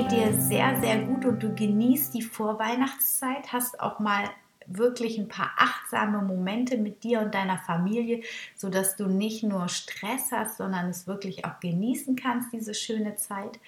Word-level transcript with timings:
Dir 0.00 0.32
sehr, 0.32 0.80
sehr 0.80 1.02
gut 1.02 1.26
und 1.26 1.42
du 1.42 1.54
genießt 1.54 2.14
die 2.14 2.22
Vorweihnachtszeit, 2.22 3.52
hast 3.52 3.78
auch 3.78 3.98
mal 3.98 4.24
wirklich 4.66 5.18
ein 5.18 5.28
paar 5.28 5.50
achtsame 5.58 6.22
Momente 6.22 6.78
mit 6.78 7.04
dir 7.04 7.20
und 7.20 7.34
deiner 7.34 7.58
Familie, 7.58 8.22
sodass 8.56 8.96
du 8.96 9.06
nicht 9.06 9.42
nur 9.42 9.68
Stress 9.68 10.32
hast, 10.32 10.56
sondern 10.56 10.88
es 10.88 11.06
wirklich 11.06 11.44
auch 11.44 11.60
genießen 11.60 12.16
kannst, 12.16 12.54
diese 12.54 12.72
schöne 12.72 13.16
Zeit. 13.16 13.60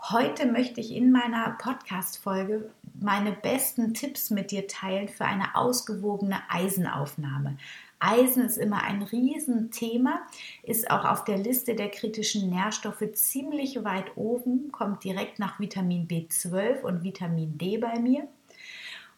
Heute 0.00 0.46
möchte 0.46 0.80
ich 0.80 0.94
in 0.94 1.10
meiner 1.10 1.56
Podcast-Folge 1.58 2.70
meine 3.00 3.32
besten 3.32 3.92
Tipps 3.92 4.30
mit 4.30 4.52
dir 4.52 4.68
teilen 4.68 5.08
für 5.08 5.24
eine 5.24 5.56
ausgewogene 5.56 6.40
Eisenaufnahme. 6.48 7.56
Eisen 8.00 8.44
ist 8.44 8.56
immer 8.56 8.82
ein 8.82 9.02
Riesenthema, 9.02 10.20
ist 10.62 10.90
auch 10.90 11.04
auf 11.04 11.24
der 11.24 11.38
Liste 11.38 11.74
der 11.74 11.90
kritischen 11.90 12.50
Nährstoffe 12.50 13.04
ziemlich 13.12 13.84
weit 13.84 14.16
oben, 14.16 14.72
kommt 14.72 15.04
direkt 15.04 15.38
nach 15.38 15.60
Vitamin 15.60 16.08
B12 16.08 16.80
und 16.80 17.04
Vitamin 17.04 17.58
D 17.58 17.78
bei 17.78 18.00
mir 18.00 18.26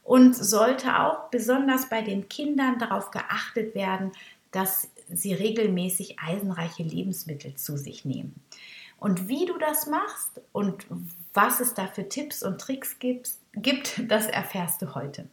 und 0.02 0.36
sollte 0.36 0.98
auch 1.00 1.30
besonders 1.30 1.88
bei 1.88 2.02
den 2.02 2.28
Kindern 2.28 2.78
darauf 2.78 3.10
geachtet 3.10 3.74
werden, 3.74 4.12
dass 4.50 4.90
sie 5.08 5.32
regelmäßig 5.32 6.18
eisenreiche 6.18 6.82
Lebensmittel 6.82 7.54
zu 7.54 7.76
sich 7.76 8.04
nehmen. 8.04 8.34
Und 8.98 9.28
wie 9.28 9.46
du 9.46 9.58
das 9.58 9.86
machst 9.86 10.40
und 10.52 10.86
was 11.34 11.60
es 11.60 11.74
da 11.74 11.86
für 11.86 12.08
Tipps 12.08 12.42
und 12.42 12.60
Tricks 12.60 12.98
gibt, 12.98 14.10
das 14.10 14.26
erfährst 14.26 14.82
du 14.82 14.94
heute. 14.94 15.28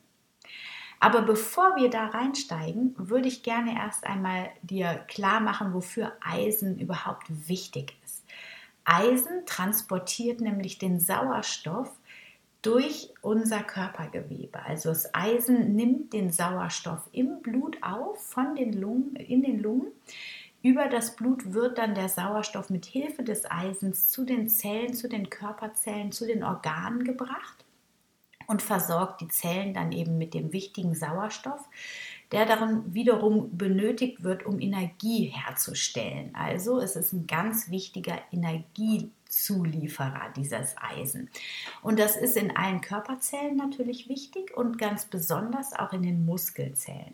Aber 1.00 1.22
bevor 1.22 1.78
wir 1.78 1.90
da 1.90 2.08
reinsteigen, 2.08 2.94
würde 2.98 3.30
ich 3.30 3.44
gerne 3.44 3.76
erst 3.76 4.06
einmal 4.06 4.50
dir 4.64 5.06
klar 5.08 5.40
machen, 5.40 5.74
wofür 5.74 6.14
Eisen 6.22 6.78
überhaupt 6.78 7.26
wichtig 7.48 7.96
ist. 8.04 8.26
Eisen 8.84 9.46
transportiert 9.46 10.42
nämlich 10.42 10.78
den 10.78 11.00
Sauerstoff 11.00 11.90
durch 12.62 13.14
unser 13.22 13.62
Körpergewebe. 13.64 14.62
Also 14.66 14.90
das 14.90 15.14
Eisen 15.14 15.76
nimmt 15.76 16.12
den 16.12 16.32
Sauerstoff 16.32 17.08
im 17.14 17.42
Blut 17.42 17.78
auf, 17.82 18.22
von 18.22 18.56
den 18.56 18.74
Lungen, 18.74 19.16
in 19.16 19.42
den 19.42 19.60
Lungen. 19.60 19.88
Über 20.62 20.90
das 20.90 21.16
Blut 21.16 21.54
wird 21.54 21.78
dann 21.78 21.96
der 21.96 22.10
Sauerstoff 22.10 22.70
mit 22.70 22.86
Hilfe 22.86 23.24
des 23.24 23.50
Eisens 23.50 24.10
zu 24.10 24.26
den 24.26 24.50
Zellen, 24.50 24.94
zu 24.94 25.08
den 25.08 25.30
Körperzellen, 25.30 26.12
zu 26.12 26.26
den 26.26 26.44
Organen 26.44 27.06
gebracht 27.06 27.59
und 28.50 28.62
versorgt 28.64 29.22
die 29.22 29.28
Zellen 29.28 29.76
dann 29.76 29.92
eben 29.92 30.18
mit 30.18 30.34
dem 30.34 30.52
wichtigen 30.52 30.96
Sauerstoff, 30.96 31.70
der 32.32 32.48
darin 32.48 32.96
wiederum 32.96 33.56
benötigt 33.56 34.24
wird, 34.24 34.44
um 34.44 34.60
Energie 34.60 35.26
herzustellen. 35.26 36.34
Also 36.34 36.80
es 36.80 36.96
ist 36.96 37.14
ein 37.14 37.28
ganz 37.28 37.70
wichtiger 37.70 38.18
Energiezulieferer, 38.32 40.34
dieses 40.36 40.74
Eisen. 40.78 41.30
Und 41.84 42.00
das 42.00 42.16
ist 42.16 42.38
in 42.38 42.58
allen 42.58 42.82
Körperzellen 42.82 43.56
natürlich 43.56 44.10
wichtig 44.10 44.58
und 44.58 44.80
ganz 44.80 45.06
besonders 45.06 45.74
auch 45.74 45.94
in 45.94 46.02
den 46.02 46.26
Muskelzellen. 46.26 47.14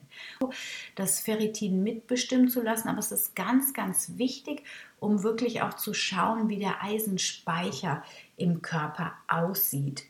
Das 0.95 1.19
Ferritin 1.19 1.83
mitbestimmen 1.83 2.47
zu 2.47 2.61
lassen, 2.61 2.87
aber 2.87 2.99
es 2.99 3.11
ist 3.11 3.35
ganz, 3.35 3.73
ganz 3.73 4.13
wichtig, 4.15 4.63
um 5.01 5.23
wirklich 5.23 5.61
auch 5.61 5.73
zu 5.73 5.93
schauen, 5.93 6.47
wie 6.47 6.59
der 6.59 6.81
Eisenspeicher 6.81 8.05
im 8.37 8.61
Körper 8.61 9.11
aussieht. 9.27 10.05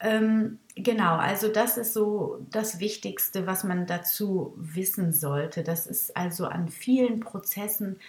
Ähm, 0.00 0.58
genau, 0.74 1.16
also 1.16 1.48
das 1.48 1.78
ist 1.78 1.94
so 1.94 2.44
das 2.50 2.80
Wichtigste, 2.80 3.46
was 3.46 3.64
man 3.64 3.86
dazu 3.86 4.52
wissen 4.56 5.12
sollte. 5.12 5.62
Das 5.62 5.86
ist 5.86 6.16
also 6.16 6.46
an 6.46 6.68
vielen 6.68 7.20
Prozessen 7.20 8.00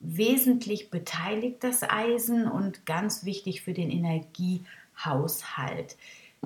wesentlich 0.00 0.90
beteiligt, 0.90 1.64
das 1.64 1.82
Eisen, 1.82 2.46
und 2.48 2.86
ganz 2.86 3.24
wichtig 3.24 3.62
für 3.62 3.72
den 3.72 3.90
Energiehaushalt. 3.90 5.96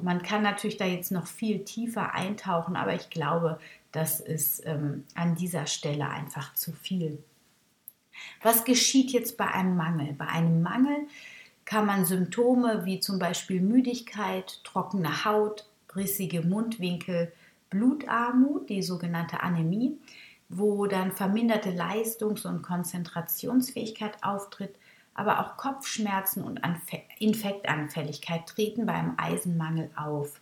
Man 0.01 0.23
kann 0.23 0.43
natürlich 0.43 0.79
da 0.79 0.87
jetzt 0.87 1.13
noch 1.13 1.27
viel 1.27 1.65
tiefer 1.65 2.15
eintauchen, 2.15 2.77
aber 2.77 2.95
ich 2.95 3.11
glaube, 3.11 3.59
das 3.93 4.21
ist 4.21 4.63
ähm, 4.65 5.05
an 5.15 5.35
dieser 5.35 5.67
Stelle 5.67 6.09
einfach 6.09 6.55
zu 6.55 6.73
viel. 6.73 7.23
Was 8.43 8.65
geschieht 8.65 9.11
jetzt 9.11 9.37
bei 9.37 9.49
einem 9.49 9.77
Mangel? 9.77 10.15
Bei 10.15 10.29
einem 10.29 10.63
Mangel 10.63 10.97
kann 11.65 11.87
man 11.87 12.05
Symptome 12.05 12.85
wie 12.85 13.01
zum 13.01 13.19
Beispiel 13.19 13.61
Müdigkeit, 13.61 14.61
trockene 14.65 15.25
Haut, 15.25 15.69
rissige 15.95 16.43
Mundwinkel, 16.43 17.33
Blutarmut, 17.71 18.69
die 18.69 18.83
sogenannte 18.83 19.43
Anämie, 19.43 19.99
wo 20.49 20.87
dann 20.87 21.13
verminderte 21.13 21.71
Leistungs- 21.71 22.45
und 22.45 22.63
Konzentrationsfähigkeit 22.63 24.23
auftritt, 24.23 24.75
aber 25.15 25.41
auch 25.41 25.57
Kopfschmerzen 25.57 26.43
und 26.43 26.61
Infektanfälligkeit 27.19 28.47
treten 28.47 28.87
beim 28.87 29.15
Eisenmangel 29.17 29.91
auf. 29.97 30.41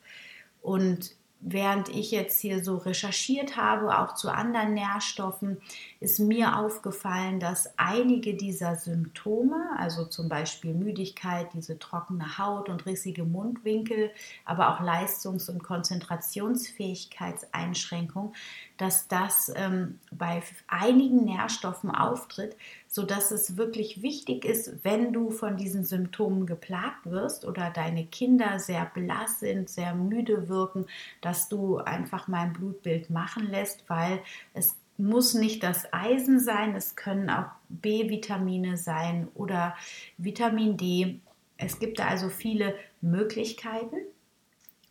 Und 0.63 1.15
während 1.41 1.89
ich 1.89 2.11
jetzt 2.11 2.41
hier 2.41 2.63
so 2.63 2.77
recherchiert 2.77 3.57
habe, 3.57 3.99
auch 3.99 4.15
zu 4.15 4.29
anderen 4.31 4.75
Nährstoffen, 4.75 5.63
ist 5.99 6.19
mir 6.19 6.59
aufgefallen, 6.59 7.41
dass 7.41 7.79
einige 7.79 8.35
dieser 8.35 8.77
Symptome, 8.77 9.71
also 9.79 10.05
zum 10.05 10.29
Beispiel 10.29 10.75
Müdigkeit, 10.75 11.49
diese 11.55 11.79
trockene 11.79 12.37
Haut 12.39 12.69
und 12.69 12.85
rissige 12.87 13.25
Mundwinkel, 13.25 14.11
aber 14.45 14.75
auch 14.75 14.81
Leistungs- 14.81 15.49
und 15.49 15.63
Konzentrationsfähigkeitseinschränkung, 15.63 18.35
dass 18.77 19.09
das 19.09 19.51
ähm, 19.57 19.99
bei 20.11 20.43
einigen 20.67 21.25
Nährstoffen 21.25 21.91
auftritt, 21.91 22.57
sodass 22.89 23.31
es 23.31 23.57
wirklich 23.57 24.03
wichtig 24.03 24.45
ist, 24.45 24.85
wenn 24.85 25.13
du 25.13 25.31
von 25.31 25.57
diesen 25.57 25.85
Symptomen 25.85 26.45
geplagt 26.45 27.05
wirst 27.05 27.45
oder 27.45 27.71
deine 27.71 28.05
Kinder 28.07 28.59
sehr 28.59 28.85
blass 28.87 29.39
sind, 29.39 29.69
sehr 29.69 29.95
müde 29.95 30.49
wirken, 30.49 30.87
dass 31.21 31.30
du 31.49 31.79
einfach 31.79 32.29
mal 32.29 32.41
ein 32.41 32.53
Blutbild 32.53 33.11
machen 33.11 33.47
lässt, 33.47 33.89
weil 33.89 34.21
es 34.55 34.77
muss 34.99 35.35
nicht 35.35 35.63
das 35.63 35.93
Eisen 35.93 36.41
sein, 36.41 36.75
es 36.75 36.95
können 36.95 37.31
auch 37.31 37.51
B-Vitamine 37.69 38.77
sein 38.77 39.29
oder 39.35 39.75
Vitamin 40.19 40.77
D. 40.77 41.21
Es 41.57 41.79
gibt 41.79 41.99
da 41.99 42.07
also 42.07 42.29
viele 42.29 42.75
Möglichkeiten 43.01 43.97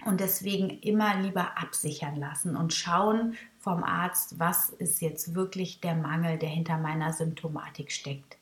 und 0.05 0.19
deswegen 0.19 0.69
immer 0.69 1.19
lieber 1.19 1.57
absichern 1.57 2.15
lassen 2.15 2.55
und 2.55 2.73
schauen, 2.73 3.35
vom 3.59 3.83
Arzt, 3.83 4.39
was 4.39 4.69
ist 4.69 5.01
jetzt 5.01 5.35
wirklich 5.35 5.81
der 5.81 5.95
Mangel, 5.95 6.37
der 6.37 6.49
hinter 6.49 6.77
meiner 6.77 7.11
Symptomatik 7.11 7.91
steckt. 7.91 8.37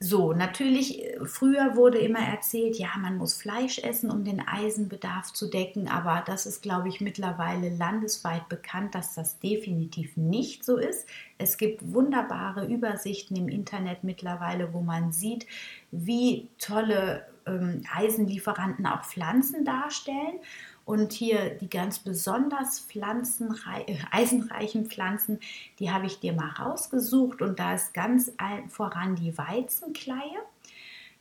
So, 0.00 0.32
natürlich, 0.32 1.02
früher 1.24 1.74
wurde 1.74 1.98
immer 1.98 2.20
erzählt, 2.20 2.78
ja, 2.78 2.90
man 3.00 3.16
muss 3.16 3.34
Fleisch 3.34 3.80
essen, 3.80 4.12
um 4.12 4.22
den 4.22 4.40
Eisenbedarf 4.40 5.32
zu 5.32 5.50
decken, 5.50 5.88
aber 5.88 6.22
das 6.24 6.46
ist, 6.46 6.62
glaube 6.62 6.88
ich, 6.88 7.00
mittlerweile 7.00 7.68
landesweit 7.68 8.48
bekannt, 8.48 8.94
dass 8.94 9.14
das 9.16 9.40
definitiv 9.40 10.16
nicht 10.16 10.64
so 10.64 10.76
ist. 10.76 11.08
Es 11.36 11.56
gibt 11.56 11.92
wunderbare 11.92 12.64
Übersichten 12.66 13.34
im 13.34 13.48
Internet 13.48 14.04
mittlerweile, 14.04 14.72
wo 14.72 14.82
man 14.82 15.10
sieht, 15.10 15.48
wie 15.90 16.48
tolle 16.60 17.26
ähm, 17.46 17.82
Eisenlieferanten 17.92 18.86
auch 18.86 19.02
Pflanzen 19.04 19.64
darstellen. 19.64 20.38
Und 20.88 21.12
hier 21.12 21.50
die 21.50 21.68
ganz 21.68 21.98
besonders 21.98 22.80
pflanzenrei 22.80 23.82
äh, 23.82 23.98
eisenreichen 24.10 24.86
Pflanzen, 24.86 25.38
die 25.78 25.90
habe 25.90 26.06
ich 26.06 26.18
dir 26.18 26.32
mal 26.32 26.48
rausgesucht. 26.48 27.42
Und 27.42 27.58
da 27.58 27.74
ist 27.74 27.92
ganz 27.92 28.32
voran 28.70 29.14
die 29.14 29.36
Weizenkleie. 29.36 30.38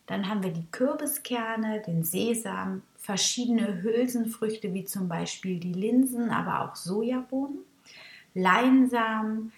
Dann 0.05 0.29
haben 0.29 0.41
wir 0.41 0.53
die 0.53 0.65
Kürbiskerne, 0.71 1.81
den 1.85 2.05
Sesam, 2.05 2.81
verschiedene 2.95 3.81
Hülsenfrüchte 3.81 4.73
wie 4.73 4.85
zum 4.85 5.09
Beispiel 5.09 5.59
die 5.59 5.73
Linsen, 5.73 6.29
aber 6.29 6.61
auch 6.61 6.77
Sojabohnen, 6.77 7.57
Leinsamen, 8.33 9.51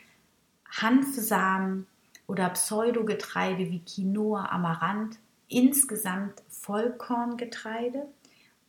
Hanfsamen 0.71 1.85
oder 2.25 2.49
Pseudogetreide 2.49 3.69
wie 3.69 3.83
Quinoa, 3.85 4.45
Amaranth, 4.45 5.19
insgesamt 5.49 6.41
Vollkorngetreide 6.49 8.07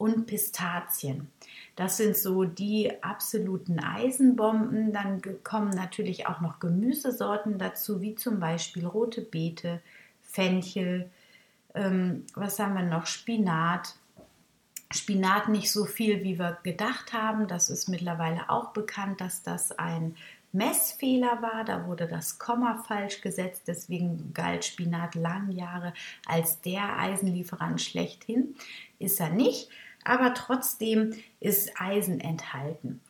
und 0.01 0.27
Pistazien. 0.27 1.29
Das 1.77 1.99
sind 1.99 2.17
so 2.17 2.45
die 2.45 2.91
absoluten 3.03 3.79
Eisenbomben. 3.79 4.95
Dann 4.95 5.21
kommen 5.45 5.71
natürlich 5.71 6.27
auch 6.27 6.41
noch 6.41 6.59
Gemüsesorten 6.59 7.59
dazu, 7.59 8.01
wie 8.01 8.15
zum 8.15 8.41
Beispiel 8.41 8.87
rote 8.87 9.21
Beete, 9.21 9.81
Fenchel, 10.23 11.11
ähm, 11.75 12.25
was 12.35 12.59
haben 12.59 12.75
wir 12.75 12.83
noch? 12.83 13.07
Spinat, 13.07 13.95
Spinat 14.91 15.49
nicht 15.49 15.71
so 15.71 15.85
viel, 15.85 16.25
wie 16.25 16.39
wir 16.39 16.57
gedacht 16.63 17.13
haben. 17.13 17.47
Das 17.47 17.69
ist 17.69 17.89
mittlerweile 17.89 18.49
auch 18.49 18.73
bekannt, 18.73 19.21
dass 19.21 19.43
das 19.43 19.71
ein 19.79 20.17
Messfehler 20.53 21.43
war. 21.43 21.65
Da 21.65 21.87
wurde 21.87 22.09
das 22.09 22.39
Komma 22.39 22.83
falsch 22.89 23.21
gesetzt. 23.21 23.65
Deswegen 23.67 24.33
galt 24.33 24.65
Spinat 24.65 25.15
lange 25.15 25.53
Jahre 25.53 25.93
als 26.27 26.61
der 26.63 26.99
Eisenlieferant 26.99 27.83
schlechthin. 27.83 28.55
Ist 28.99 29.21
er 29.21 29.31
nicht, 29.31 29.69
aber 30.05 30.35
trotzdem 30.35 31.15
ist 31.41 31.73
Eisen 31.81 32.21
enthalten. 32.21 33.01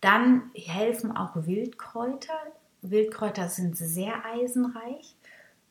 Dann 0.00 0.50
helfen 0.54 1.16
auch 1.16 1.46
Wildkräuter. 1.46 2.38
Wildkräuter 2.82 3.48
sind 3.48 3.76
sehr 3.76 4.24
eisenreich. 4.24 5.16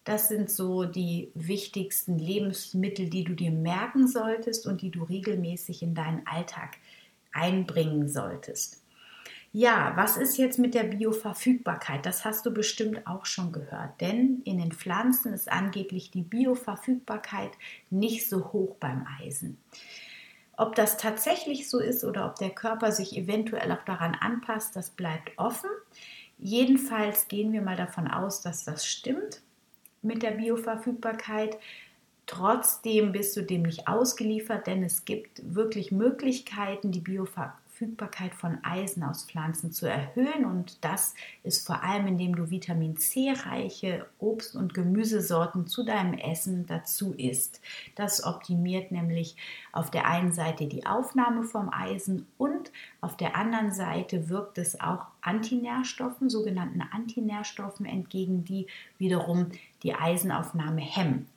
Das 0.04 0.28
sind 0.28 0.50
so 0.50 0.84
die 0.86 1.32
wichtigsten 1.34 2.18
Lebensmittel, 2.18 3.10
die 3.10 3.24
du 3.24 3.36
dir 3.36 3.52
merken 3.52 4.08
solltest 4.08 4.68
und 4.68 4.82
die 4.82 4.90
du 4.90 5.04
regelmäßig 5.04 5.82
in 5.82 5.96
deinen 5.96 6.28
Alltag 6.28 6.78
einbringen 7.32 8.10
solltest. 8.10 8.84
Ja, 9.56 9.94
was 9.96 10.18
ist 10.18 10.38
jetzt 10.38 10.58
mit 10.58 10.74
der 10.74 10.84
Bioverfügbarkeit? 10.84 12.08
Das 12.08 12.26
hast 12.26 12.44
du 12.48 12.52
bestimmt 12.52 13.06
auch 13.06 13.28
schon 13.28 13.52
gehört, 13.52 14.02
denn 14.02 14.42
in 14.46 14.58
den 14.58 14.72
Pflanzen 14.72 15.32
ist 15.32 15.52
angeblich 15.52 16.10
die 16.10 16.24
Bioverfügbarkeit 16.24 17.52
nicht 17.92 18.28
so 18.28 18.52
hoch 18.52 18.76
beim 18.80 19.06
Eisen. 19.22 19.60
Ob 20.56 20.76
das 20.76 20.98
tatsächlich 20.98 21.70
so 21.70 21.80
ist 21.80 22.04
oder 22.04 22.28
ob 22.28 22.36
der 22.36 22.52
Körper 22.52 22.92
sich 22.92 23.18
eventuell 23.18 23.72
auch 23.72 23.84
daran 23.86 24.16
anpasst, 24.16 24.76
das 24.76 24.92
bleibt 24.92 25.32
offen. 25.38 25.70
Jedenfalls 26.38 27.28
gehen 27.28 27.52
wir 27.54 27.62
mal 27.62 27.76
davon 27.76 28.08
aus, 28.08 28.42
dass 28.42 28.64
das 28.64 28.86
stimmt 28.86 29.42
mit 30.02 30.22
der 30.22 30.32
Bioverfügbarkeit. 30.32 31.58
Trotzdem 32.26 33.12
bist 33.12 33.36
du 33.36 33.42
dem 33.42 33.64
nicht 33.64 33.88
ausgeliefert, 33.88 34.68
denn 34.68 34.84
es 34.84 35.06
gibt 35.06 35.42
wirklich 35.56 35.92
Möglichkeiten, 35.92 36.92
die 36.92 37.02
Bioverfügbarkeit 37.02 37.63
Verfügbarkeit 37.74 38.36
von 38.36 38.64
Eisen 38.64 39.02
aus 39.04 39.24
Pflanzen 39.24 39.72
zu 39.72 39.88
erhöhen. 39.88 40.46
Und 40.46 40.84
das 40.86 41.16
ist 41.42 41.66
vor 41.66 41.84
allem, 41.84 42.06
indem 42.06 42.36
du 42.36 42.52
Vitamin 42.52 42.98
C-reiche 42.98 44.06
Obst- 44.20 44.56
und 44.56 44.76
Gemüsesorten 44.76 45.66
zu 45.66 45.84
deinem 45.84 46.14
Essen 46.14 46.68
dazu 46.68 47.14
isst. 47.14 47.62
Das 47.96 48.24
optimiert 48.24 48.92
nämlich 48.92 49.36
auf 49.72 49.90
der 49.90 50.06
einen 50.06 50.34
Seite 50.34 50.68
die 50.68 50.86
Aufnahme 50.86 51.44
vom 51.44 51.70
Eisen 51.74 52.28
und 52.38 52.72
auf 53.02 53.18
der 53.18 53.36
anderen 53.36 53.72
Seite 53.72 54.30
wirkt 54.30 54.60
es 54.60 54.80
auch 54.80 55.08
Antinährstoffen, 55.22 56.30
sogenannten 56.30 56.82
Antinährstoffen 56.82 57.88
entgegen, 57.88 58.46
die 58.46 58.68
wiederum 59.00 59.50
die 59.82 59.96
Eisenaufnahme 59.96 60.82
hemmen. 60.82 61.28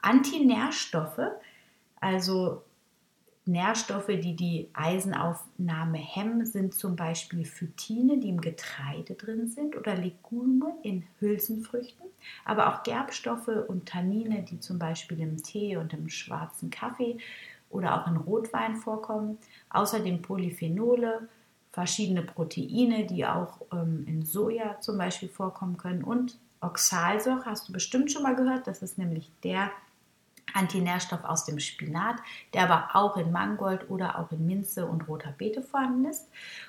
Antinährstoffe, 0.00 1.20
also 2.00 2.62
Nährstoffe, 3.46 4.06
die 4.06 4.36
die 4.36 4.68
Eisenaufnahme 4.74 5.98
hemmen, 5.98 6.44
sind 6.46 6.74
zum 6.74 6.94
Beispiel 6.94 7.44
Phytine, 7.44 8.18
die 8.18 8.28
im 8.28 8.40
Getreide 8.40 9.14
drin 9.14 9.48
sind, 9.48 9.76
oder 9.76 9.94
Legume 9.96 10.74
in 10.82 11.04
Hülsenfrüchten, 11.18 12.06
aber 12.44 12.68
auch 12.68 12.82
Gerbstoffe 12.82 13.48
und 13.68 13.88
Tannine, 13.88 14.42
die 14.42 14.60
zum 14.60 14.78
Beispiel 14.78 15.20
im 15.20 15.42
Tee 15.42 15.76
und 15.76 15.92
im 15.94 16.08
schwarzen 16.08 16.70
Kaffee 16.70 17.18
oder 17.70 18.00
auch 18.00 18.06
in 18.08 18.16
Rotwein 18.16 18.76
vorkommen. 18.76 19.38
Außerdem 19.70 20.22
Polyphenole, 20.22 21.28
verschiedene 21.72 22.22
Proteine, 22.22 23.06
die 23.06 23.24
auch 23.24 23.60
ähm, 23.72 24.04
in 24.06 24.24
Soja 24.24 24.80
zum 24.80 24.98
Beispiel 24.98 25.28
vorkommen 25.28 25.76
können 25.76 26.04
und 26.04 26.38
Oxalsäure, 26.60 27.46
hast 27.46 27.68
du 27.68 27.72
bestimmt 27.72 28.12
schon 28.12 28.22
mal 28.22 28.36
gehört, 28.36 28.66
das 28.66 28.82
ist 28.82 28.98
nämlich 28.98 29.30
der 29.42 29.70
Antinährstoff 30.54 31.24
aus 31.24 31.44
dem 31.44 31.58
Spinat, 31.58 32.16
der 32.54 32.70
aber 32.70 32.94
auch 32.94 33.16
in 33.16 33.32
Mangold 33.32 33.90
oder 33.90 34.18
auch 34.18 34.30
in 34.32 34.46
Minze 34.46 34.86
und 34.86 35.08
roter 35.08 35.32
Beete 35.32 35.62
vorhanden 35.62 36.06
ist. 36.06 36.28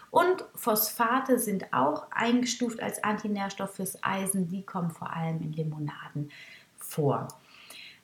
Und 0.10 0.44
Phosphate 0.56 1.40
sind 1.40 1.74
auch 1.74 2.08
eingestuft 2.12 2.82
als 2.82 3.04
Antinährstoff 3.04 3.76
fürs 3.76 4.04
Eisen. 4.04 4.50
Die 4.50 4.64
kommen 4.64 4.92
vor 4.92 5.14
allem 5.14 5.42
in 5.42 5.54
Limonaden 5.54 6.32
vor. 6.78 7.28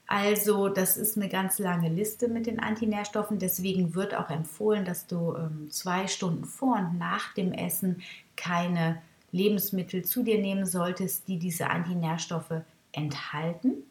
Also 0.07 0.69
das 0.69 0.95
ist 0.95 1.17
eine 1.17 1.27
ganz 1.27 1.59
lange 1.59 1.89
Liste 1.89 2.29
mit 2.29 2.47
den 2.47 2.61
Antinährstoffen. 2.61 3.39
Deswegen 3.39 3.93
wird 3.93 4.15
auch 4.15 4.29
empfohlen, 4.29 4.85
dass 4.85 5.05
du 5.05 5.35
ähm, 5.35 5.67
zwei 5.69 6.07
Stunden 6.07 6.45
vor 6.45 6.77
und 6.77 6.97
nach 6.97 7.33
dem 7.33 7.51
Essen 7.51 8.01
keine 8.37 9.01
Lebensmittel 9.33 10.05
zu 10.05 10.23
dir 10.23 10.39
nehmen 10.39 10.65
solltest, 10.65 11.27
die 11.27 11.37
diese 11.37 11.69
Antinährstoffe 11.69 12.61
enthalten. 12.93 13.83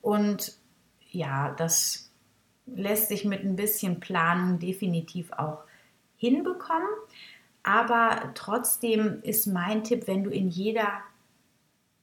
Und 0.00 0.56
ja, 1.12 1.52
das 1.52 2.10
lässt 2.66 3.08
sich 3.08 3.24
mit 3.24 3.42
ein 3.44 3.56
bisschen 3.56 3.98
Planung 4.00 4.58
definitiv 4.58 5.32
auch 5.32 5.62
hinbekommen. 6.16 6.88
Aber 7.62 8.32
trotzdem 8.34 9.20
ist 9.22 9.46
mein 9.46 9.84
Tipp, 9.84 10.08
wenn 10.08 10.24
du 10.24 10.30
in 10.30 10.48
jeder 10.48 11.02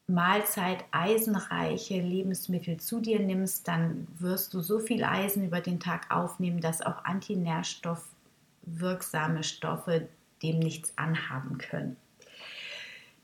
Mahlzeit 0.07 0.85
eisenreiche 0.91 2.01
Lebensmittel 2.01 2.77
zu 2.77 2.99
dir 2.99 3.19
nimmst, 3.19 3.67
dann 3.67 4.07
wirst 4.17 4.53
du 4.53 4.61
so 4.61 4.79
viel 4.79 5.03
Eisen 5.03 5.45
über 5.45 5.61
den 5.61 5.79
Tag 5.79 6.09
aufnehmen, 6.09 6.61
dass 6.61 6.81
auch 6.81 7.05
antinährstoffwirksame 7.05 9.43
Stoffe 9.43 10.07
dem 10.41 10.57
nichts 10.59 10.97
anhaben 10.97 11.57
können. 11.57 11.97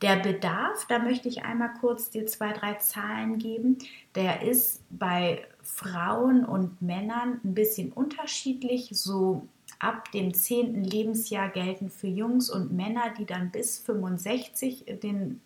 Der 0.01 0.17
Bedarf, 0.17 0.85
da 0.87 0.99
möchte 0.99 1.29
ich 1.29 1.45
einmal 1.45 1.73
kurz 1.79 2.09
dir 2.09 2.27
zwei, 2.27 2.51
drei 2.51 2.73
Zahlen 2.75 3.39
geben, 3.39 3.77
der 4.13 4.41
ist 4.43 4.83
bei 4.89 5.47
Frauen 5.65 6.45
und 6.45 6.81
Männern 6.81 7.41
ein 7.43 7.53
bisschen 7.53 7.91
unterschiedlich. 7.91 8.89
So 8.91 9.47
ab 9.79 10.11
dem 10.11 10.33
10. 10.33 10.83
Lebensjahr 10.83 11.49
gelten 11.49 11.89
für 11.89 12.07
Jungs 12.07 12.49
und 12.49 12.71
Männer, 12.71 13.13
die 13.17 13.25
dann 13.25 13.51
bis 13.51 13.79
65 13.79 14.85
den, 15.03 15.41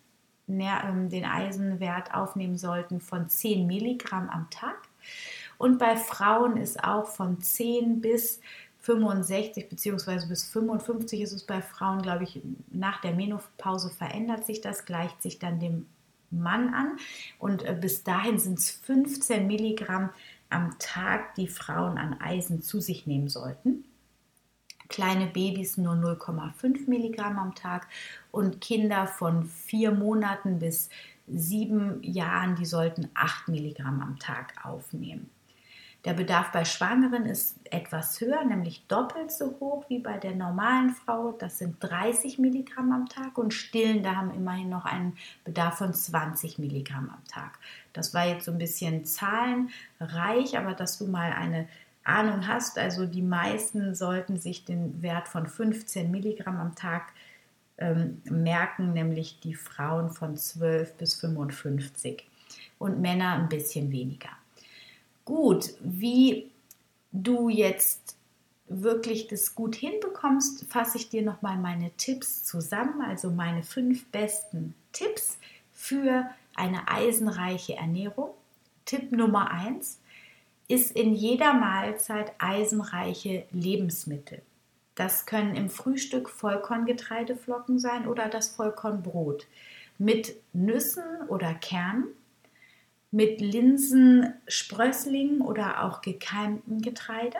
ähm, 0.48 1.08
den 1.08 1.24
Eisenwert 1.24 2.14
aufnehmen 2.14 2.56
sollten, 2.56 3.00
von 3.00 3.28
10 3.28 3.66
Milligramm 3.66 4.28
am 4.28 4.48
Tag. 4.50 4.76
Und 5.58 5.78
bei 5.78 5.96
Frauen 5.96 6.56
ist 6.56 6.84
auch 6.84 7.06
von 7.06 7.40
10 7.40 8.00
bis 8.00 8.40
65 8.80 9.68
bzw. 9.68 10.26
bis 10.26 10.44
55 10.44 11.20
ist 11.20 11.32
es 11.32 11.44
bei 11.44 11.60
Frauen, 11.60 12.02
glaube 12.02 12.24
ich, 12.24 12.40
nach 12.70 13.00
der 13.00 13.14
Menopause 13.14 13.90
verändert 13.90 14.46
sich 14.46 14.60
das, 14.60 14.86
gleicht 14.86 15.20
sich 15.22 15.38
dann 15.38 15.60
dem 15.60 15.86
Mann 16.30 16.74
an. 16.74 16.98
Und 17.38 17.62
äh, 17.62 17.76
bis 17.78 18.02
dahin 18.04 18.38
sind 18.38 18.58
es 18.58 18.70
15 18.70 19.46
Milligramm 19.46 20.10
am 20.48 20.78
Tag, 20.78 21.34
die 21.36 21.48
Frauen 21.48 21.98
an 21.98 22.20
Eisen 22.20 22.62
zu 22.62 22.80
sich 22.80 23.06
nehmen 23.06 23.28
sollten. 23.28 23.84
Kleine 24.88 25.26
Babys 25.26 25.76
nur 25.76 25.94
0,5 25.94 26.88
Milligramm 26.88 27.38
am 27.38 27.54
Tag 27.54 27.86
und 28.32 28.60
Kinder 28.60 29.06
von 29.06 29.44
vier 29.44 29.92
Monaten 29.92 30.58
bis 30.58 30.90
sieben 31.28 32.02
Jahren, 32.02 32.56
die 32.56 32.66
sollten 32.66 33.08
8 33.14 33.48
Milligramm 33.48 34.00
am 34.00 34.18
Tag 34.18 34.54
aufnehmen. 34.64 35.30
Der 36.06 36.14
Bedarf 36.14 36.50
bei 36.50 36.64
Schwangeren 36.64 37.26
ist 37.26 37.56
etwas 37.70 38.18
höher, 38.22 38.42
nämlich 38.44 38.86
doppelt 38.86 39.30
so 39.30 39.58
hoch 39.60 39.84
wie 39.88 39.98
bei 39.98 40.16
der 40.16 40.34
normalen 40.34 40.94
Frau. 40.94 41.32
Das 41.32 41.58
sind 41.58 41.76
30 41.80 42.38
Milligramm 42.38 42.90
am 42.92 43.06
Tag 43.06 43.36
und 43.36 43.52
Stillende 43.52 44.16
haben 44.16 44.32
immerhin 44.32 44.70
noch 44.70 44.86
einen 44.86 45.18
Bedarf 45.44 45.76
von 45.76 45.92
20 45.92 46.58
Milligramm 46.58 47.10
am 47.10 47.22
Tag. 47.26 47.58
Das 47.92 48.14
war 48.14 48.26
jetzt 48.26 48.46
so 48.46 48.52
ein 48.52 48.58
bisschen 48.58 49.04
zahlenreich, 49.04 50.56
aber 50.56 50.72
dass 50.72 50.96
du 50.96 51.06
mal 51.06 51.32
eine 51.32 51.68
Ahnung 52.02 52.48
hast, 52.48 52.78
also 52.78 53.04
die 53.04 53.20
meisten 53.20 53.94
sollten 53.94 54.38
sich 54.38 54.64
den 54.64 55.02
Wert 55.02 55.28
von 55.28 55.46
15 55.46 56.10
Milligramm 56.10 56.56
am 56.56 56.74
Tag 56.76 57.12
ähm, 57.76 58.22
merken, 58.24 58.94
nämlich 58.94 59.40
die 59.40 59.54
Frauen 59.54 60.08
von 60.08 60.38
12 60.38 60.94
bis 60.94 61.14
55 61.16 62.26
und 62.78 63.02
Männer 63.02 63.34
ein 63.34 63.50
bisschen 63.50 63.92
weniger. 63.92 64.30
Gut, 65.24 65.74
wie 65.80 66.50
du 67.12 67.48
jetzt 67.48 68.16
wirklich 68.68 69.26
das 69.26 69.54
gut 69.54 69.74
hinbekommst, 69.74 70.64
fasse 70.70 70.96
ich 70.98 71.10
dir 71.10 71.22
nochmal 71.22 71.58
meine 71.58 71.90
Tipps 71.96 72.44
zusammen, 72.44 73.02
also 73.02 73.30
meine 73.30 73.62
fünf 73.62 74.06
besten 74.06 74.74
Tipps 74.92 75.38
für 75.72 76.30
eine 76.54 76.88
eisenreiche 76.88 77.74
Ernährung. 77.74 78.30
Tipp 78.84 79.12
Nummer 79.12 79.50
eins 79.50 79.98
ist 80.68 80.92
in 80.92 81.14
jeder 81.14 81.52
Mahlzeit 81.52 82.32
eisenreiche 82.38 83.44
Lebensmittel. 83.50 84.40
Das 84.94 85.26
können 85.26 85.56
im 85.56 85.68
Frühstück 85.68 86.28
Vollkorngetreideflocken 86.28 87.78
sein 87.78 88.06
oder 88.06 88.28
das 88.28 88.48
Vollkornbrot 88.48 89.46
mit 89.98 90.36
Nüssen 90.52 91.02
oder 91.28 91.54
Kernen 91.54 92.04
mit 93.10 93.40
Linsensprösslingen 93.40 95.40
oder 95.40 95.84
auch 95.84 96.00
gekeimtem 96.00 96.80
Getreide. 96.80 97.38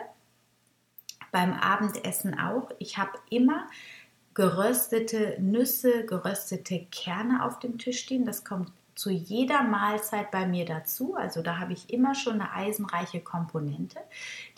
Beim 1.31 1.53
Abendessen 1.53 2.37
auch. 2.37 2.71
Ich 2.79 2.97
habe 2.97 3.17
immer 3.29 3.69
geröstete 4.33 5.37
Nüsse, 5.39 6.05
geröstete 6.05 6.87
Kerne 6.91 7.45
auf 7.45 7.59
dem 7.59 7.77
Tisch 7.77 7.99
stehen. 7.99 8.25
Das 8.25 8.43
kommt 8.43 8.71
zu 9.01 9.09
jeder 9.09 9.63
Mahlzeit 9.63 10.29
bei 10.29 10.45
mir 10.45 10.63
dazu. 10.63 11.15
Also 11.15 11.41
da 11.41 11.57
habe 11.57 11.73
ich 11.73 11.91
immer 11.91 12.13
schon 12.13 12.39
eine 12.39 12.53
eisenreiche 12.53 13.19
Komponente. 13.19 13.97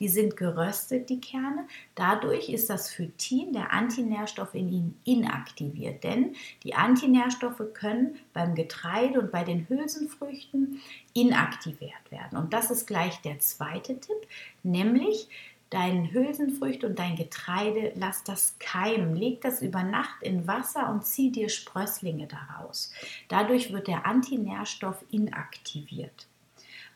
Die 0.02 0.10
sind 0.10 0.36
geröstet, 0.36 1.10
die 1.10 1.22
Kerne. 1.22 1.66
Dadurch 1.96 2.50
ist 2.50 2.70
das 2.70 2.90
Phytin, 2.90 3.54
der 3.54 3.72
Antinährstoff 3.72 4.54
in 4.54 4.68
ihnen, 4.68 5.00
inaktiviert. 5.06 6.04
Denn 6.04 6.36
die 6.64 6.76
Antinährstoffe 6.76 7.64
können 7.74 8.18
beim 8.34 8.54
Getreide 8.54 9.22
und 9.22 9.32
bei 9.32 9.46
den 9.46 9.70
Hülsenfrüchten 9.70 10.82
inaktiviert 11.14 12.12
werden. 12.12 12.38
Und 12.38 12.52
das 12.52 12.70
ist 12.70 12.86
gleich 12.86 13.22
der 13.22 13.40
zweite 13.40 13.98
Tipp, 13.98 14.28
nämlich 14.62 15.30
dein 15.74 16.14
Hülsenfrüchte 16.14 16.86
und 16.86 17.00
dein 17.00 17.16
Getreide, 17.16 17.94
lass 17.96 18.24
das 18.24 18.56
keimen, 18.60 19.16
leg 19.16 19.42
das 19.42 19.62
über 19.62 19.82
Nacht 19.82 20.22
in 20.22 20.46
Wasser 20.46 20.90
und 20.90 21.04
zieh 21.04 21.32
dir 21.32 21.50
Sprösslinge 21.50 22.28
daraus. 22.28 22.92
Dadurch 23.28 23.74
wird 23.74 23.88
der 23.88 24.06
Antinährstoff 24.06 25.04
inaktiviert. 25.10 26.28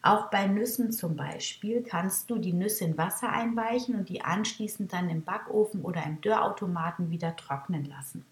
Auch 0.03 0.29
bei 0.29 0.46
Nüssen 0.46 0.91
zum 0.91 1.15
Beispiel 1.15 1.81
kannst 1.81 2.29
du 2.29 2.38
die 2.38 2.53
Nüsse 2.53 2.86
in 2.86 2.98
Wasser 2.98 3.29
einweichen 3.29 3.96
und 3.96 4.10
die 4.10 4.22
anschließend 4.22 4.93
dann 4.93 5.10
im 5.10 5.24
Backofen 5.24 5.81
oder 5.81 6.03
im 6.03 6.22
Dörrautomaten 6.22 7.10
wieder 7.10 7.36
trocknen 7.36 7.86
lassen. 7.86 8.25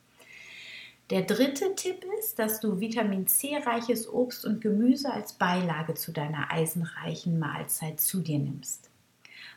Der 1.10 1.24
dritte 1.24 1.76
Tipp 1.76 2.06
ist, 2.20 2.38
dass 2.38 2.60
du 2.60 2.80
Vitamin 2.80 3.28
C 3.28 3.58
reiches 3.58 4.08
Obst 4.08 4.46
und 4.46 4.62
Gemüse 4.62 5.12
als 5.12 5.34
Beilage 5.34 5.96
zu 5.96 6.12
deiner 6.12 6.52
eisenreichen 6.52 7.40
Mahlzeit 7.40 8.00
zu 8.00 8.22
dir 8.22 8.40
nimmst. 8.40 8.90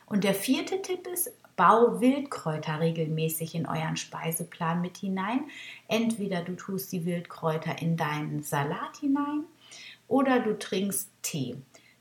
Und 0.09 0.23
der 0.23 0.33
vierte 0.33 0.81
Tipp 0.81 1.07
ist, 1.07 1.31
bau 1.55 1.99
Wildkräuter 1.99 2.79
regelmäßig 2.79 3.53
in 3.53 3.67
euren 3.67 3.97
Speiseplan 3.97 4.81
mit 4.81 4.97
hinein. 4.97 5.41
Entweder 5.87 6.41
du 6.41 6.55
tust 6.55 6.91
die 6.91 7.05
Wildkräuter 7.05 7.81
in 7.81 7.95
deinen 7.95 8.41
Salat 8.43 8.97
hinein 8.99 9.43
oder 10.07 10.39
du 10.39 10.57
trinkst 10.57 11.09
Tee. 11.21 11.57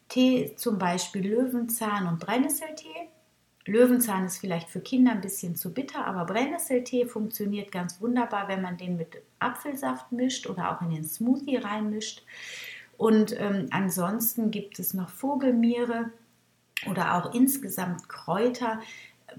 Tee 0.09 0.55
zum 0.57 0.79
Beispiel 0.79 1.29
Löwenzahn 1.29 2.07
und 2.07 2.21
Brennnesseltee. 2.21 3.09
Löwenzahn 3.67 4.25
ist 4.25 4.39
vielleicht 4.39 4.71
für 4.71 4.81
Kinder 4.81 5.13
ein 5.13 5.21
bisschen 5.21 5.55
zu 5.55 5.75
bitter, 5.75 6.07
aber 6.07 6.25
Brennnesseltee 6.25 7.05
funktioniert 7.05 7.71
ganz 7.71 8.01
wunderbar, 8.01 8.49
wenn 8.49 8.63
man 8.63 8.79
den 8.79 8.97
mit 8.97 9.21
Apfelsaft 9.41 10.13
mischt 10.13 10.47
oder 10.47 10.73
auch 10.73 10.81
in 10.83 10.91
den 10.91 11.05
Smoothie 11.05 11.57
reinmischt. 11.57 12.23
Und 12.97 13.39
ähm, 13.39 13.67
ansonsten 13.71 14.51
gibt 14.51 14.79
es 14.79 14.95
noch 14.95 15.11
Vogelmiere, 15.11 16.11
oder 16.87 17.15
auch 17.17 17.35
insgesamt 17.35 18.09
Kräuter. 18.09 18.81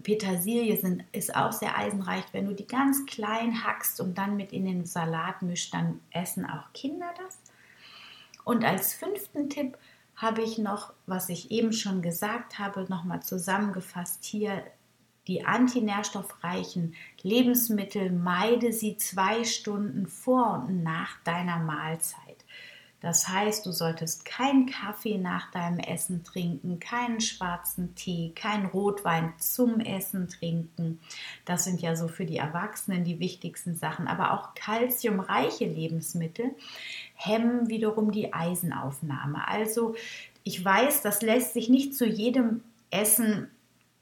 Petersilie 0.04 0.78
sind, 0.78 1.04
ist 1.12 1.36
auch 1.36 1.52
sehr 1.52 1.78
eisenreich. 1.78 2.26
Wenn 2.32 2.46
du 2.46 2.54
die 2.54 2.68
ganz 2.68 3.06
klein 3.06 3.64
hackst 3.64 4.00
und 4.02 4.18
dann 4.18 4.36
mit 4.36 4.54
in 4.54 4.66
den 4.66 4.86
Salat 4.86 5.42
mischst, 5.42 5.74
dann 5.74 6.00
essen 6.12 6.46
auch 6.46 6.72
Kinder 6.74 7.12
das. 7.18 7.40
Und 8.44 8.64
als 8.64 8.94
fünften 8.94 9.50
Tipp 9.50 9.78
habe 10.16 10.42
ich 10.42 10.58
noch, 10.58 10.94
was 11.06 11.30
ich 11.30 11.50
eben 11.50 11.72
schon 11.72 12.02
gesagt 12.02 12.60
habe, 12.60 12.86
nochmal 12.90 13.22
zusammengefasst 13.22 14.24
hier, 14.26 14.64
die 15.28 15.46
antinährstoffreichen 15.46 16.96
Lebensmittel 17.22 18.12
meide 18.12 18.74
sie 18.74 18.98
zwei 18.98 19.44
Stunden 19.44 20.08
vor 20.08 20.66
und 20.68 20.84
nach 20.84 21.22
deiner 21.24 21.60
Mahlzeit. 21.60 22.29
Das 23.02 23.30
heißt, 23.30 23.66
du 23.66 23.72
solltest 23.72 24.26
keinen 24.26 24.66
Kaffee 24.66 25.18
nach 25.18 25.52
deinem 25.52 25.80
Essen 25.80 26.24
trinken, 26.24 26.80
keinen 26.80 27.22
schwarzen 27.22 27.96
Tee, 27.96 28.34
keinen 28.36 28.66
Rotwein 28.66 29.34
zum 29.38 29.80
Essen 29.80 30.28
trinken. 30.28 31.00
Das 31.46 31.64
sind 31.64 31.82
ja 31.82 31.96
so 31.96 32.10
für 32.10 32.26
die 32.26 32.38
Erwachsenen 32.38 33.06
die 33.06 33.20
wichtigsten 33.20 33.76
Sachen. 33.76 34.08
Aber 34.08 34.34
auch 34.34 34.54
kalziumreiche 34.54 35.66
Lebensmittel 35.66 36.52
hemmen 37.16 37.70
wiederum 37.70 38.12
die 38.12 38.34
Eisenaufnahme. 38.34 39.48
Also 39.48 39.96
ich 40.44 40.64
weiß, 40.64 41.02
das 41.02 41.22
lässt 41.22 41.54
sich 41.54 41.70
nicht 41.70 41.96
zu 41.96 42.06
jedem 42.06 42.62
Essen 42.92 43.50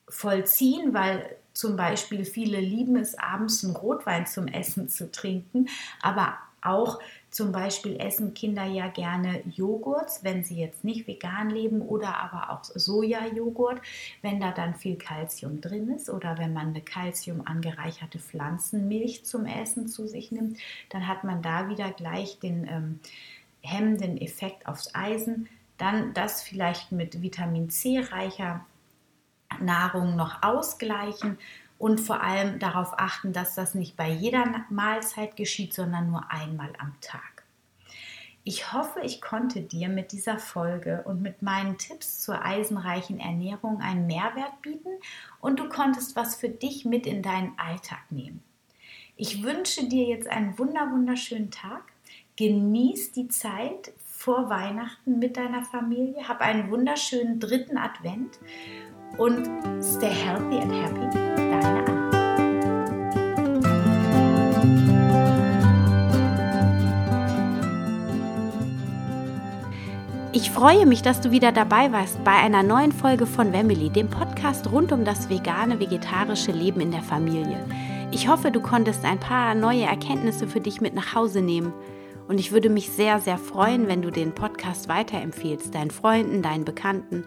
vollziehen, 0.10 0.94
weil 0.94 1.36
zum 1.54 1.76
Beispiel 1.76 2.26
viele 2.26 2.60
lieben 2.60 2.96
es, 2.96 3.18
abends 3.18 3.64
einen 3.64 3.76
Rotwein 3.76 4.26
zum 4.26 4.48
Essen 4.48 4.90
zu 4.90 5.12
trinken. 5.12 5.70
Aber 6.02 6.38
auch 6.62 7.00
zum 7.30 7.52
Beispiel 7.52 7.98
essen 8.00 8.34
Kinder 8.34 8.64
ja 8.64 8.88
gerne 8.88 9.42
Joghurt, 9.46 10.24
wenn 10.24 10.44
sie 10.44 10.60
jetzt 10.60 10.84
nicht 10.84 11.08
vegan 11.08 11.50
leben 11.50 11.82
oder 11.82 12.18
aber 12.18 12.52
auch 12.52 12.64
Sojajoghurt, 12.64 13.82
wenn 14.22 14.40
da 14.40 14.52
dann 14.52 14.76
viel 14.76 14.98
Kalzium 14.98 15.60
drin 15.62 15.90
ist 15.90 16.10
oder 16.10 16.38
wenn 16.38 16.54
man 16.54 16.70
eine 16.70 16.82
Kalzium 16.82 17.46
angereicherte 17.46 18.20
Pflanzenmilch 18.20 19.26
zum 19.26 19.46
Essen 19.46 19.88
zu 19.88 20.08
sich 20.08 20.32
nimmt, 20.32 20.58
dann 20.90 21.08
hat 21.08 21.24
man 21.24 21.42
da 21.42 21.70
wieder 21.70 21.92
gleich 21.92 22.40
den 22.40 22.66
ähm, 22.68 23.00
hemmenden 23.62 24.18
Effekt 24.18 24.68
aufs 24.68 24.96
Eisen. 24.96 25.50
Dann 25.78 26.14
das 26.14 26.42
vielleicht 26.42 26.92
mit 26.92 27.22
Vitamin 27.22 27.70
C 27.70 28.00
reicher 28.00 28.66
Nahrung 29.60 30.16
noch 30.16 30.44
ausgleichen 30.44 31.38
und 31.78 32.00
vor 32.00 32.22
allem 32.22 32.60
darauf 32.60 32.94
achten, 32.98 33.34
dass 33.34 33.56
das 33.56 33.76
nicht 33.76 33.96
bei 33.96 34.10
jeder 34.10 34.66
Mahlzeit 34.70 35.36
geschieht, 35.36 35.74
sondern 35.74 36.10
nur 36.10 36.32
einmal 36.32 36.74
am 36.80 36.96
Tag. 37.02 37.38
Ich 38.44 38.72
hoffe, 38.72 39.02
ich 39.04 39.20
konnte 39.20 39.62
dir 39.62 39.90
mit 39.90 40.14
dieser 40.14 40.40
Folge 40.40 41.04
und 41.06 41.22
mit 41.22 41.42
meinen 41.42 41.78
Tipps 41.78 42.22
zur 42.22 42.46
eisenreichen 42.46 43.20
Ernährung 43.20 43.82
einen 43.82 44.08
Mehrwert 44.08 44.62
bieten 44.62 44.88
und 45.42 45.60
du 45.60 45.68
konntest 45.68 46.16
was 46.16 46.38
für 46.38 46.48
dich 46.48 46.86
mit 46.86 47.06
in 47.06 47.22
deinen 47.22 47.60
Alltag 47.60 48.00
nehmen. 48.10 48.42
Ich 49.18 49.44
wünsche 49.44 49.90
dir 49.90 50.06
jetzt 50.06 50.30
einen 50.30 50.58
wunder 50.58 50.92
wunderschönen 50.92 51.52
Tag. 51.52 51.84
Genieß 52.38 53.12
die 53.12 53.28
Zeit 53.28 53.92
vor 54.06 54.50
Weihnachten 54.50 55.20
mit 55.20 55.36
deiner 55.36 55.64
Familie. 55.64 56.30
Hab 56.30 56.40
einen 56.40 56.70
wunderschönen 56.70 57.40
dritten 57.40 57.78
Advent 57.78 58.40
und 59.18 59.48
stay 59.82 60.10
healthy 60.10 60.60
and 60.60 60.72
happy. 60.72 61.36
Deine 61.36 61.66
Anna. 61.66 61.98
Ich 70.34 70.52
freue 70.52 70.86
mich, 70.86 71.02
dass 71.02 71.20
du 71.20 71.32
wieder 71.32 71.52
dabei 71.52 71.92
warst 71.92 72.24
bei 72.24 72.34
einer 72.34 72.62
neuen 72.62 72.92
Folge 72.92 73.26
von 73.26 73.54
Wemily, 73.54 73.90
dem 73.90 74.08
Podcast 74.08 74.72
rund 74.72 74.92
um 74.92 75.04
das 75.04 75.30
vegane, 75.30 75.80
vegetarische 75.80 76.52
Leben 76.52 76.80
in 76.80 76.92
der 76.92 77.02
Familie. 77.02 77.66
Ich 78.12 78.28
hoffe, 78.28 78.52
du 78.52 78.62
konntest 78.62 79.04
ein 79.04 79.20
paar 79.20 79.56
neue 79.56 79.86
Erkenntnisse 79.86 80.48
für 80.48 80.62
dich 80.62 80.80
mit 80.80 80.94
nach 80.94 81.16
Hause 81.16 81.42
nehmen. 81.42 81.74
Und 82.28 82.40
ich 82.40 82.52
würde 82.52 82.70
mich 82.70 82.90
sehr, 82.90 83.20
sehr 83.20 83.38
freuen, 83.38 83.88
wenn 83.88 84.02
du 84.02 84.12
den 84.12 84.34
Podcast 84.36 84.90
weiterempfehlst, 84.90 85.74
deinen 85.74 85.92
Freunden, 85.92 86.42
deinen 86.42 86.66
Bekannten 86.66 87.24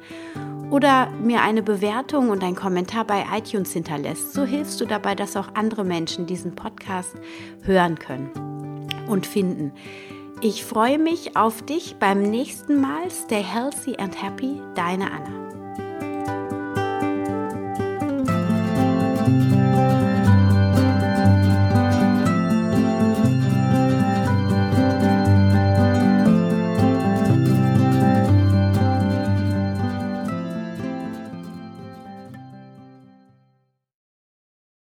oder 0.71 1.11
mir 1.11 1.43
eine 1.43 1.63
Bewertung 1.63 2.31
und 2.31 2.43
einen 2.43 2.57
Kommentar 2.57 3.05
bei 3.05 3.25
iTunes 3.37 3.73
hinterlässt. 3.73 4.33
So 4.33 4.45
hilfst 4.45 4.81
du 4.81 4.87
dabei, 4.87 5.15
dass 5.15 5.37
auch 5.37 5.55
andere 5.55 5.85
Menschen 5.85 6.27
diesen 6.27 6.55
Podcast 6.55 7.15
hören 7.63 7.99
können 7.99 8.31
und 9.09 9.27
finden. 9.27 9.73
Ich 10.43 10.65
freue 10.65 10.99
mich 10.99 11.37
auf 11.37 11.63
dich 11.63 11.97
beim 11.99 12.23
nächsten 12.23 12.81
Mal. 12.81 13.11
Stay 13.11 13.43
healthy 13.43 13.97
and 13.97 14.23
happy, 14.23 14.61
deine 14.75 15.11
Anna. 15.11 15.40